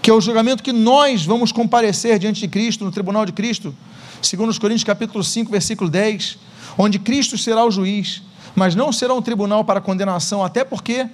[0.00, 3.74] que é o julgamento que nós vamos comparecer diante de Cristo, no tribunal de Cristo,
[4.22, 6.38] segundo os Coríntios capítulo 5, versículo 10,
[6.76, 8.22] onde Cristo será o juiz,
[8.54, 11.06] mas não será um tribunal para condenação, até porque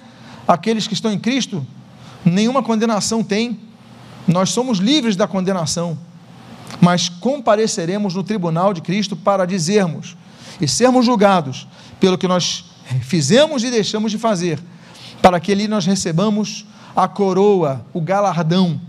[0.47, 1.65] aqueles que estão em Cristo,
[2.25, 3.59] nenhuma condenação tem,
[4.27, 5.97] nós somos livres da condenação,
[6.79, 10.15] mas compareceremos no tribunal de Cristo para dizermos
[10.59, 11.67] e sermos julgados
[11.99, 12.65] pelo que nós
[13.01, 14.59] fizemos e deixamos de fazer,
[15.21, 18.79] para que ali nós recebamos a coroa, o galardão.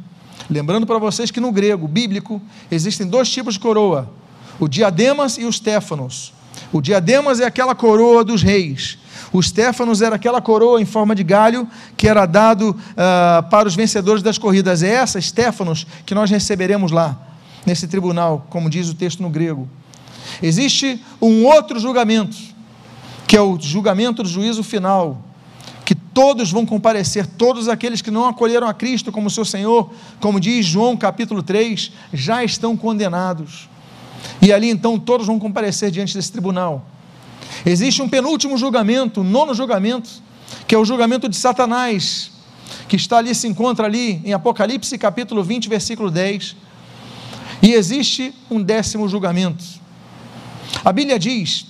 [0.50, 2.40] Lembrando para vocês que no grego bíblico
[2.70, 4.10] existem dois tipos de coroa:
[4.58, 6.32] o diademas e os téfanos.
[6.72, 8.98] O diademas é aquela coroa dos reis.
[9.32, 11.66] O Stefanos era aquela coroa em forma de galho
[11.96, 14.82] que era dado uh, para os vencedores das corridas.
[14.82, 17.18] É essa, Stefanos, que nós receberemos lá,
[17.64, 19.68] nesse tribunal, como diz o texto no grego.
[20.42, 22.36] Existe um outro julgamento,
[23.26, 25.22] que é o julgamento do juízo final,
[25.84, 29.90] que todos vão comparecer, todos aqueles que não acolheram a Cristo como seu Senhor,
[30.20, 33.68] como diz João capítulo 3, já estão condenados.
[34.40, 36.86] E ali então todos vão comparecer diante desse tribunal.
[37.66, 40.10] Existe um penúltimo julgamento, um nono julgamento,
[40.66, 42.30] que é o julgamento de Satanás,
[42.88, 46.56] que está ali, se encontra ali em Apocalipse capítulo 20, versículo 10.
[47.62, 49.64] E existe um décimo julgamento.
[50.84, 51.66] A Bíblia diz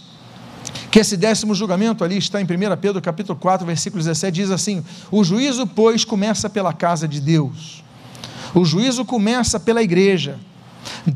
[0.92, 4.84] que esse décimo julgamento ali está em 1 Pedro capítulo 4, versículo 17, diz assim:
[5.10, 7.82] O juízo, pois, começa pela casa de Deus.
[8.54, 10.38] O juízo começa pela igreja.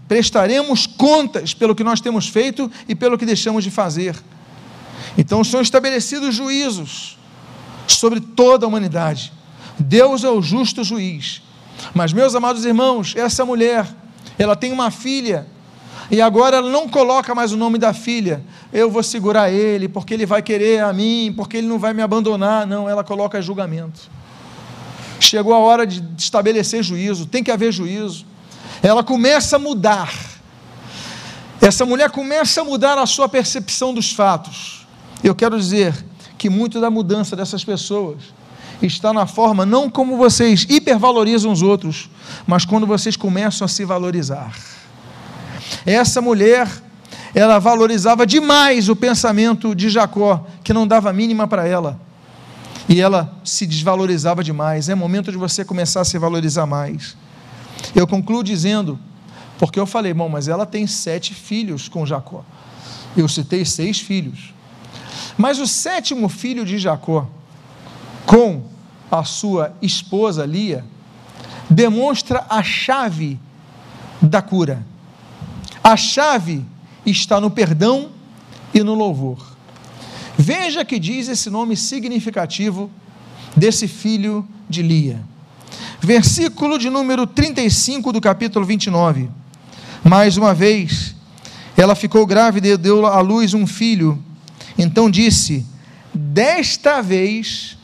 [0.08, 4.16] Prestaremos contas pelo que nós temos feito e pelo que deixamos de fazer.
[5.18, 7.18] Então são estabelecidos juízos
[7.86, 9.30] sobre toda a humanidade.
[9.78, 11.42] Deus é o justo juiz.
[11.92, 13.86] Mas, meus amados irmãos, essa mulher,
[14.38, 15.46] ela tem uma filha,
[16.10, 18.42] e agora ela não coloca mais o nome da filha.
[18.72, 22.02] Eu vou segurar ele, porque ele vai querer a mim, porque ele não vai me
[22.02, 22.66] abandonar.
[22.66, 24.00] Não, ela coloca julgamento.
[25.18, 28.24] Chegou a hora de estabelecer juízo, tem que haver juízo.
[28.82, 30.12] Ela começa a mudar.
[31.60, 34.86] Essa mulher começa a mudar a sua percepção dos fatos.
[35.24, 35.92] Eu quero dizer
[36.38, 38.18] que muito da mudança dessas pessoas
[38.80, 42.10] está na forma não como vocês hipervalorizam os outros,
[42.46, 44.54] mas quando vocês começam a se valorizar.
[45.84, 46.68] Essa mulher,
[47.34, 52.00] ela valorizava demais o pensamento de Jacó, que não dava mínima para ela.
[52.88, 54.88] E ela se desvalorizava demais.
[54.88, 57.16] É momento de você começar a se valorizar mais.
[57.94, 58.98] Eu concluo dizendo,
[59.58, 62.44] porque eu falei, bom, mas ela tem sete filhos com Jacó.
[63.16, 64.54] Eu citei seis filhos.
[65.36, 67.26] Mas o sétimo filho de Jacó,
[68.24, 68.64] com
[69.10, 70.84] a sua esposa Lia,
[71.68, 73.38] demonstra a chave
[74.20, 74.84] da cura.
[75.86, 76.64] A chave
[77.06, 78.10] está no perdão
[78.74, 79.56] e no louvor.
[80.36, 82.90] Veja que diz esse nome significativo
[83.56, 85.20] desse filho de Lia.
[86.00, 89.30] Versículo de número 35 do capítulo 29.
[90.02, 91.14] Mais uma vez,
[91.76, 94.20] ela ficou grávida e deu à luz um filho.
[94.76, 95.64] Então disse:
[96.12, 97.78] Desta vez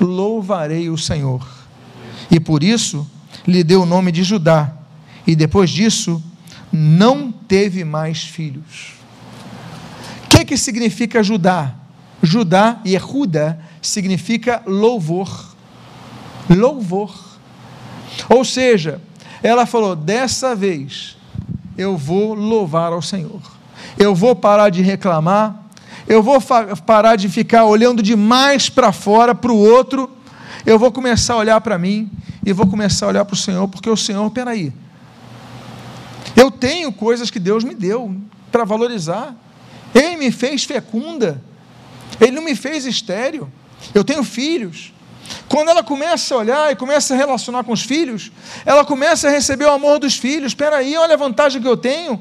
[0.00, 1.44] louvarei o Senhor.
[2.30, 3.04] E por isso
[3.44, 4.72] lhe deu o nome de Judá.
[5.26, 6.22] E depois disso,
[6.76, 8.94] não teve mais filhos.
[10.24, 11.72] O que, que significa Judá?
[12.20, 15.54] Judá, Yehuda, significa louvor.
[16.50, 17.38] Louvor.
[18.28, 19.00] Ou seja,
[19.40, 21.16] ela falou: dessa vez
[21.78, 23.40] eu vou louvar ao Senhor.
[23.96, 25.62] Eu vou parar de reclamar,
[26.08, 26.40] eu vou
[26.84, 30.10] parar de ficar olhando demais para fora, para o outro,
[30.66, 32.10] eu vou começar a olhar para mim
[32.44, 34.72] e vou começar a olhar para o Senhor, porque o Senhor, peraí,
[36.36, 38.14] eu tenho coisas que Deus me deu
[38.50, 39.34] para valorizar,
[39.94, 41.42] Ele me fez fecunda,
[42.20, 43.50] Ele não me fez estéreo,
[43.94, 44.92] eu tenho filhos.
[45.48, 48.30] Quando ela começa a olhar e começa a relacionar com os filhos,
[48.64, 50.52] ela começa a receber o amor dos filhos.
[50.52, 52.20] Espera aí, olha a vantagem que eu tenho.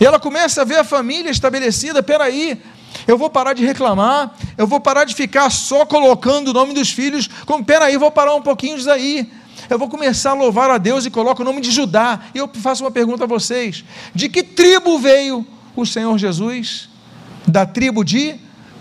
[0.00, 2.00] E ela começa a ver a família estabelecida.
[2.00, 2.60] Espera aí,
[3.06, 6.90] eu vou parar de reclamar, eu vou parar de ficar só colocando o nome dos
[6.90, 9.30] filhos, como, peraí, vou parar um pouquinho disso aí.
[9.68, 12.20] Eu vou começar a louvar a Deus e coloco o nome de Judá.
[12.34, 16.88] E eu faço uma pergunta a vocês: de que tribo veio o Senhor Jesus?
[17.46, 18.36] Da tribo de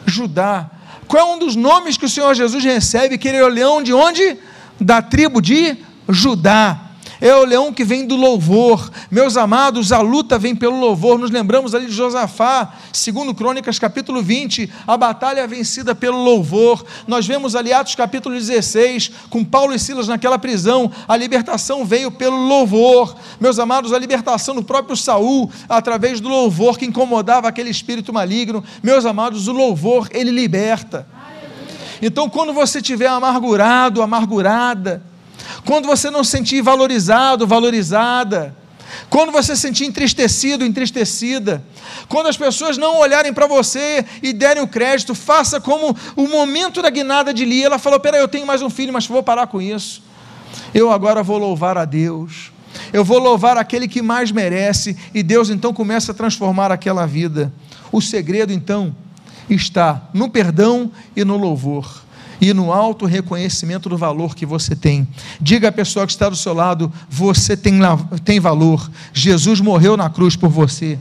[0.05, 0.69] Judá.
[1.07, 3.17] Qual é um dos nomes que o Senhor Jesus recebe?
[3.17, 4.37] Que ele é o leão de onde?
[4.79, 6.90] Da tribo de Judá
[7.21, 8.89] é o leão que vem do louvor.
[9.11, 11.19] Meus amados, a luta vem pelo louvor.
[11.19, 16.83] Nos lembramos ali de Josafá, segundo Crônicas, capítulo 20, a batalha é vencida pelo louvor.
[17.07, 22.09] Nós vemos ali Atos capítulo 16, com Paulo e Silas naquela prisão, a libertação veio
[22.09, 23.15] pelo louvor.
[23.39, 28.63] Meus amados, a libertação do próprio Saul, através do louvor que incomodava aquele espírito maligno.
[28.81, 31.07] Meus amados, o louvor, ele liberta.
[32.01, 35.10] Então, quando você estiver amargurado, amargurada,
[35.65, 38.55] quando você não se sentir valorizado, valorizada,
[39.09, 41.63] quando você se sentir entristecido, entristecida,
[42.07, 46.81] quando as pessoas não olharem para você e derem o crédito, faça como o momento
[46.81, 49.47] da guinada de Lia, ela falou: Peraí, eu tenho mais um filho, mas vou parar
[49.47, 50.03] com isso.
[50.73, 52.51] Eu agora vou louvar a Deus,
[52.91, 57.51] eu vou louvar aquele que mais merece, e Deus então começa a transformar aquela vida.
[57.91, 58.95] O segredo então
[59.49, 62.01] está no perdão e no louvor
[62.41, 65.07] e no alto reconhecimento do valor que você tem.
[65.39, 67.79] Diga à pessoa que está do seu lado: você tem,
[68.25, 68.89] tem valor.
[69.13, 70.97] Jesus morreu na cruz por você.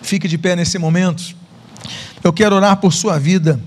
[0.00, 1.36] Fique de pé nesse momento.
[2.24, 3.60] Eu quero orar por sua vida.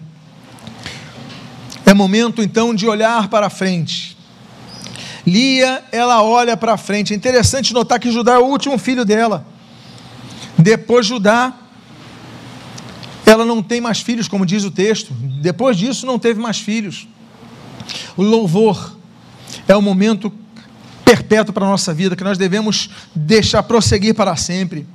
[1.86, 4.18] É momento então de olhar para frente.
[5.26, 7.14] Lia, ela olha para frente.
[7.14, 9.46] É interessante notar que Judá é o último filho dela.
[10.58, 11.54] Depois Judá
[13.30, 15.14] ela não tem mais filhos, como diz o texto.
[15.14, 17.08] Depois disso, não teve mais filhos.
[18.18, 18.98] O louvor
[19.68, 20.34] é o momento
[21.06, 24.88] perpétuo para a nossa vida, que nós devemos deixar prosseguir para sempre.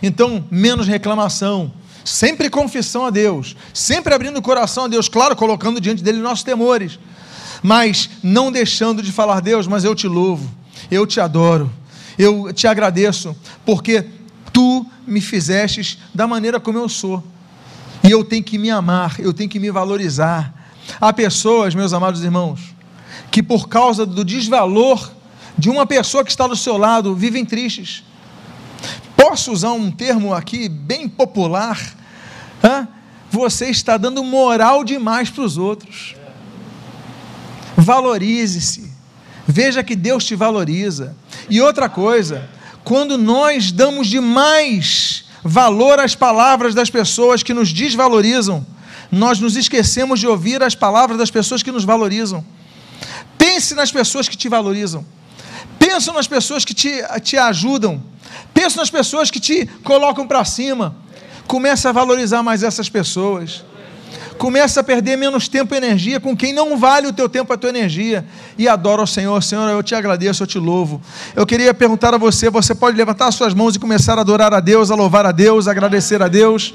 [0.00, 1.72] Então, menos reclamação,
[2.04, 6.44] sempre confissão a Deus, sempre abrindo o coração a Deus, claro, colocando diante dele nossos
[6.44, 6.96] temores,
[7.60, 10.48] mas não deixando de falar, Deus, mas eu te louvo,
[10.92, 11.68] eu te adoro,
[12.16, 14.06] eu te agradeço, porque
[14.52, 17.22] tu me fizestes da maneira como eu sou.
[18.10, 20.52] E eu tenho que me amar, eu tenho que me valorizar.
[21.00, 22.74] Há pessoas, meus amados irmãos,
[23.30, 25.12] que por causa do desvalor
[25.56, 28.02] de uma pessoa que está do seu lado, vivem tristes.
[29.16, 31.80] Posso usar um termo aqui bem popular?
[32.64, 32.88] Hã?
[33.30, 36.16] você está dando moral demais para os outros.
[37.76, 38.90] Valorize-se.
[39.46, 41.16] Veja que Deus te valoriza.
[41.48, 42.50] E outra coisa,
[42.82, 48.66] quando nós damos demais valor às palavras das pessoas que nos desvalorizam,
[49.10, 52.44] nós nos esquecemos de ouvir as palavras das pessoas que nos valorizam.
[53.36, 55.04] Pense nas pessoas que te valorizam.
[55.78, 58.02] Pense nas pessoas que te, te ajudam.
[58.54, 60.94] Pense nas pessoas que te colocam para cima.
[61.46, 63.64] Comece a valorizar mais essas pessoas
[64.40, 67.54] começa a perder menos tempo e energia com quem não vale o teu tempo e
[67.54, 68.24] a tua energia.
[68.56, 69.42] E adora o Senhor.
[69.42, 70.98] Senhor, eu te agradeço, eu te louvo.
[71.36, 74.54] Eu queria perguntar a você: você pode levantar as suas mãos e começar a adorar
[74.54, 76.72] a Deus, a louvar a Deus, a agradecer a Deus.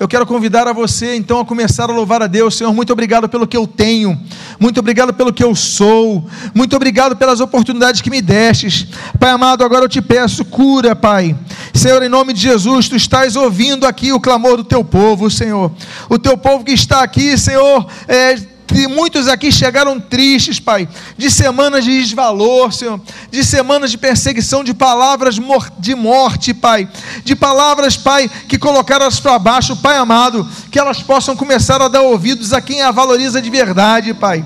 [0.00, 2.56] Eu quero convidar a você então a começar a louvar a Deus.
[2.56, 4.18] Senhor, muito obrigado pelo que eu tenho,
[4.58, 8.86] muito obrigado pelo que eu sou, muito obrigado pelas oportunidades que me destes.
[9.18, 11.36] Pai amado, agora eu te peço, cura, Pai.
[11.74, 15.70] Senhor, em nome de Jesus, tu estás ouvindo aqui o clamor do teu povo, Senhor.
[16.08, 18.36] O teu povo que está aqui, Senhor, é,
[18.88, 24.74] muitos aqui chegaram tristes, Pai, de semanas de desvalor, Senhor, de semanas de perseguição, de
[24.74, 25.38] palavras
[25.78, 26.88] de morte, Pai,
[27.24, 31.88] de palavras, Pai, que colocaram elas para baixo, Pai amado, que elas possam começar a
[31.88, 34.44] dar ouvidos a quem a valoriza de verdade, Pai.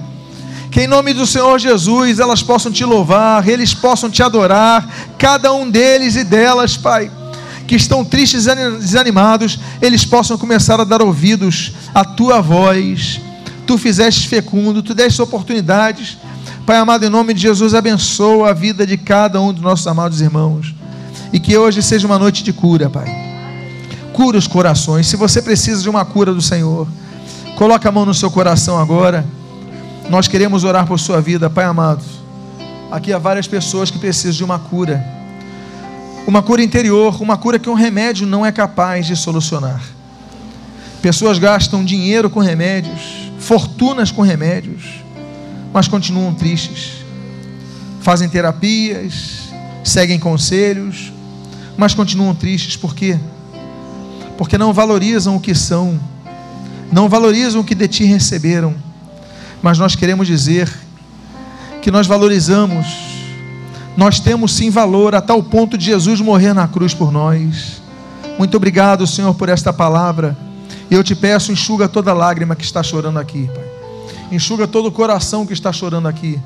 [0.71, 4.89] Que em nome do Senhor Jesus elas possam te louvar, eles possam te adorar,
[5.19, 7.11] cada um deles e delas, Pai
[7.67, 13.21] que estão tristes e desanimados, eles possam começar a dar ouvidos à tua voz.
[13.67, 16.19] Tu fizeste fecundo, tu deste oportunidades.
[16.67, 20.21] Pai amado, em nome de Jesus, abençoa a vida de cada um dos nossos amados
[20.21, 20.75] irmãos.
[21.33, 23.07] E que hoje seja uma noite de cura, Pai.
[24.13, 25.07] Cura os corações.
[25.07, 26.87] Se você precisa de uma cura do Senhor,
[27.57, 29.27] coloque a mão no seu coração agora.
[30.09, 32.05] Nós queremos orar por sua vida, Pai amado.
[32.91, 35.14] Aqui há várias pessoas que precisam de uma cura
[36.27, 39.83] uma cura interior, uma cura que um remédio não é capaz de solucionar.
[41.03, 45.05] Pessoas gastam dinheiro com remédios, fortunas com remédios,
[45.73, 47.05] mas continuam tristes.
[48.01, 49.51] Fazem terapias,
[49.83, 51.13] seguem conselhos,
[51.77, 52.77] mas continuam tristes.
[52.77, 53.19] Por quê?
[54.39, 56.01] Porque não valorizam o que são,
[56.91, 58.75] não valorizam o que de ti receberam.
[59.63, 60.73] Mas nós queremos dizer
[61.83, 63.04] que nós valorizamos
[63.97, 67.81] nós temos sim valor a tal ponto de Jesus morrer na cruz por nós.
[68.39, 70.37] Muito obrigado, Senhor, por esta palavra.
[70.91, 73.65] E eu te peço, enxuga toda lágrima que está chorando aqui, Pai.
[74.33, 76.41] Enxuga todo o coração que está chorando aqui.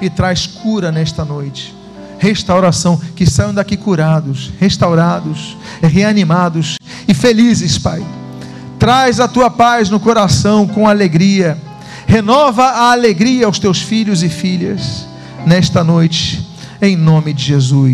[0.00, 1.74] E traz cura nesta noite.
[2.18, 6.76] Restauração, que saiam daqui curados, restaurados, reanimados
[7.06, 8.02] e felizes, Pai.
[8.78, 11.58] Traz a tua paz no coração com alegria.
[12.06, 15.06] Renova a alegria aos teus filhos e filhas
[15.46, 17.92] nesta noite em nome de Jesus.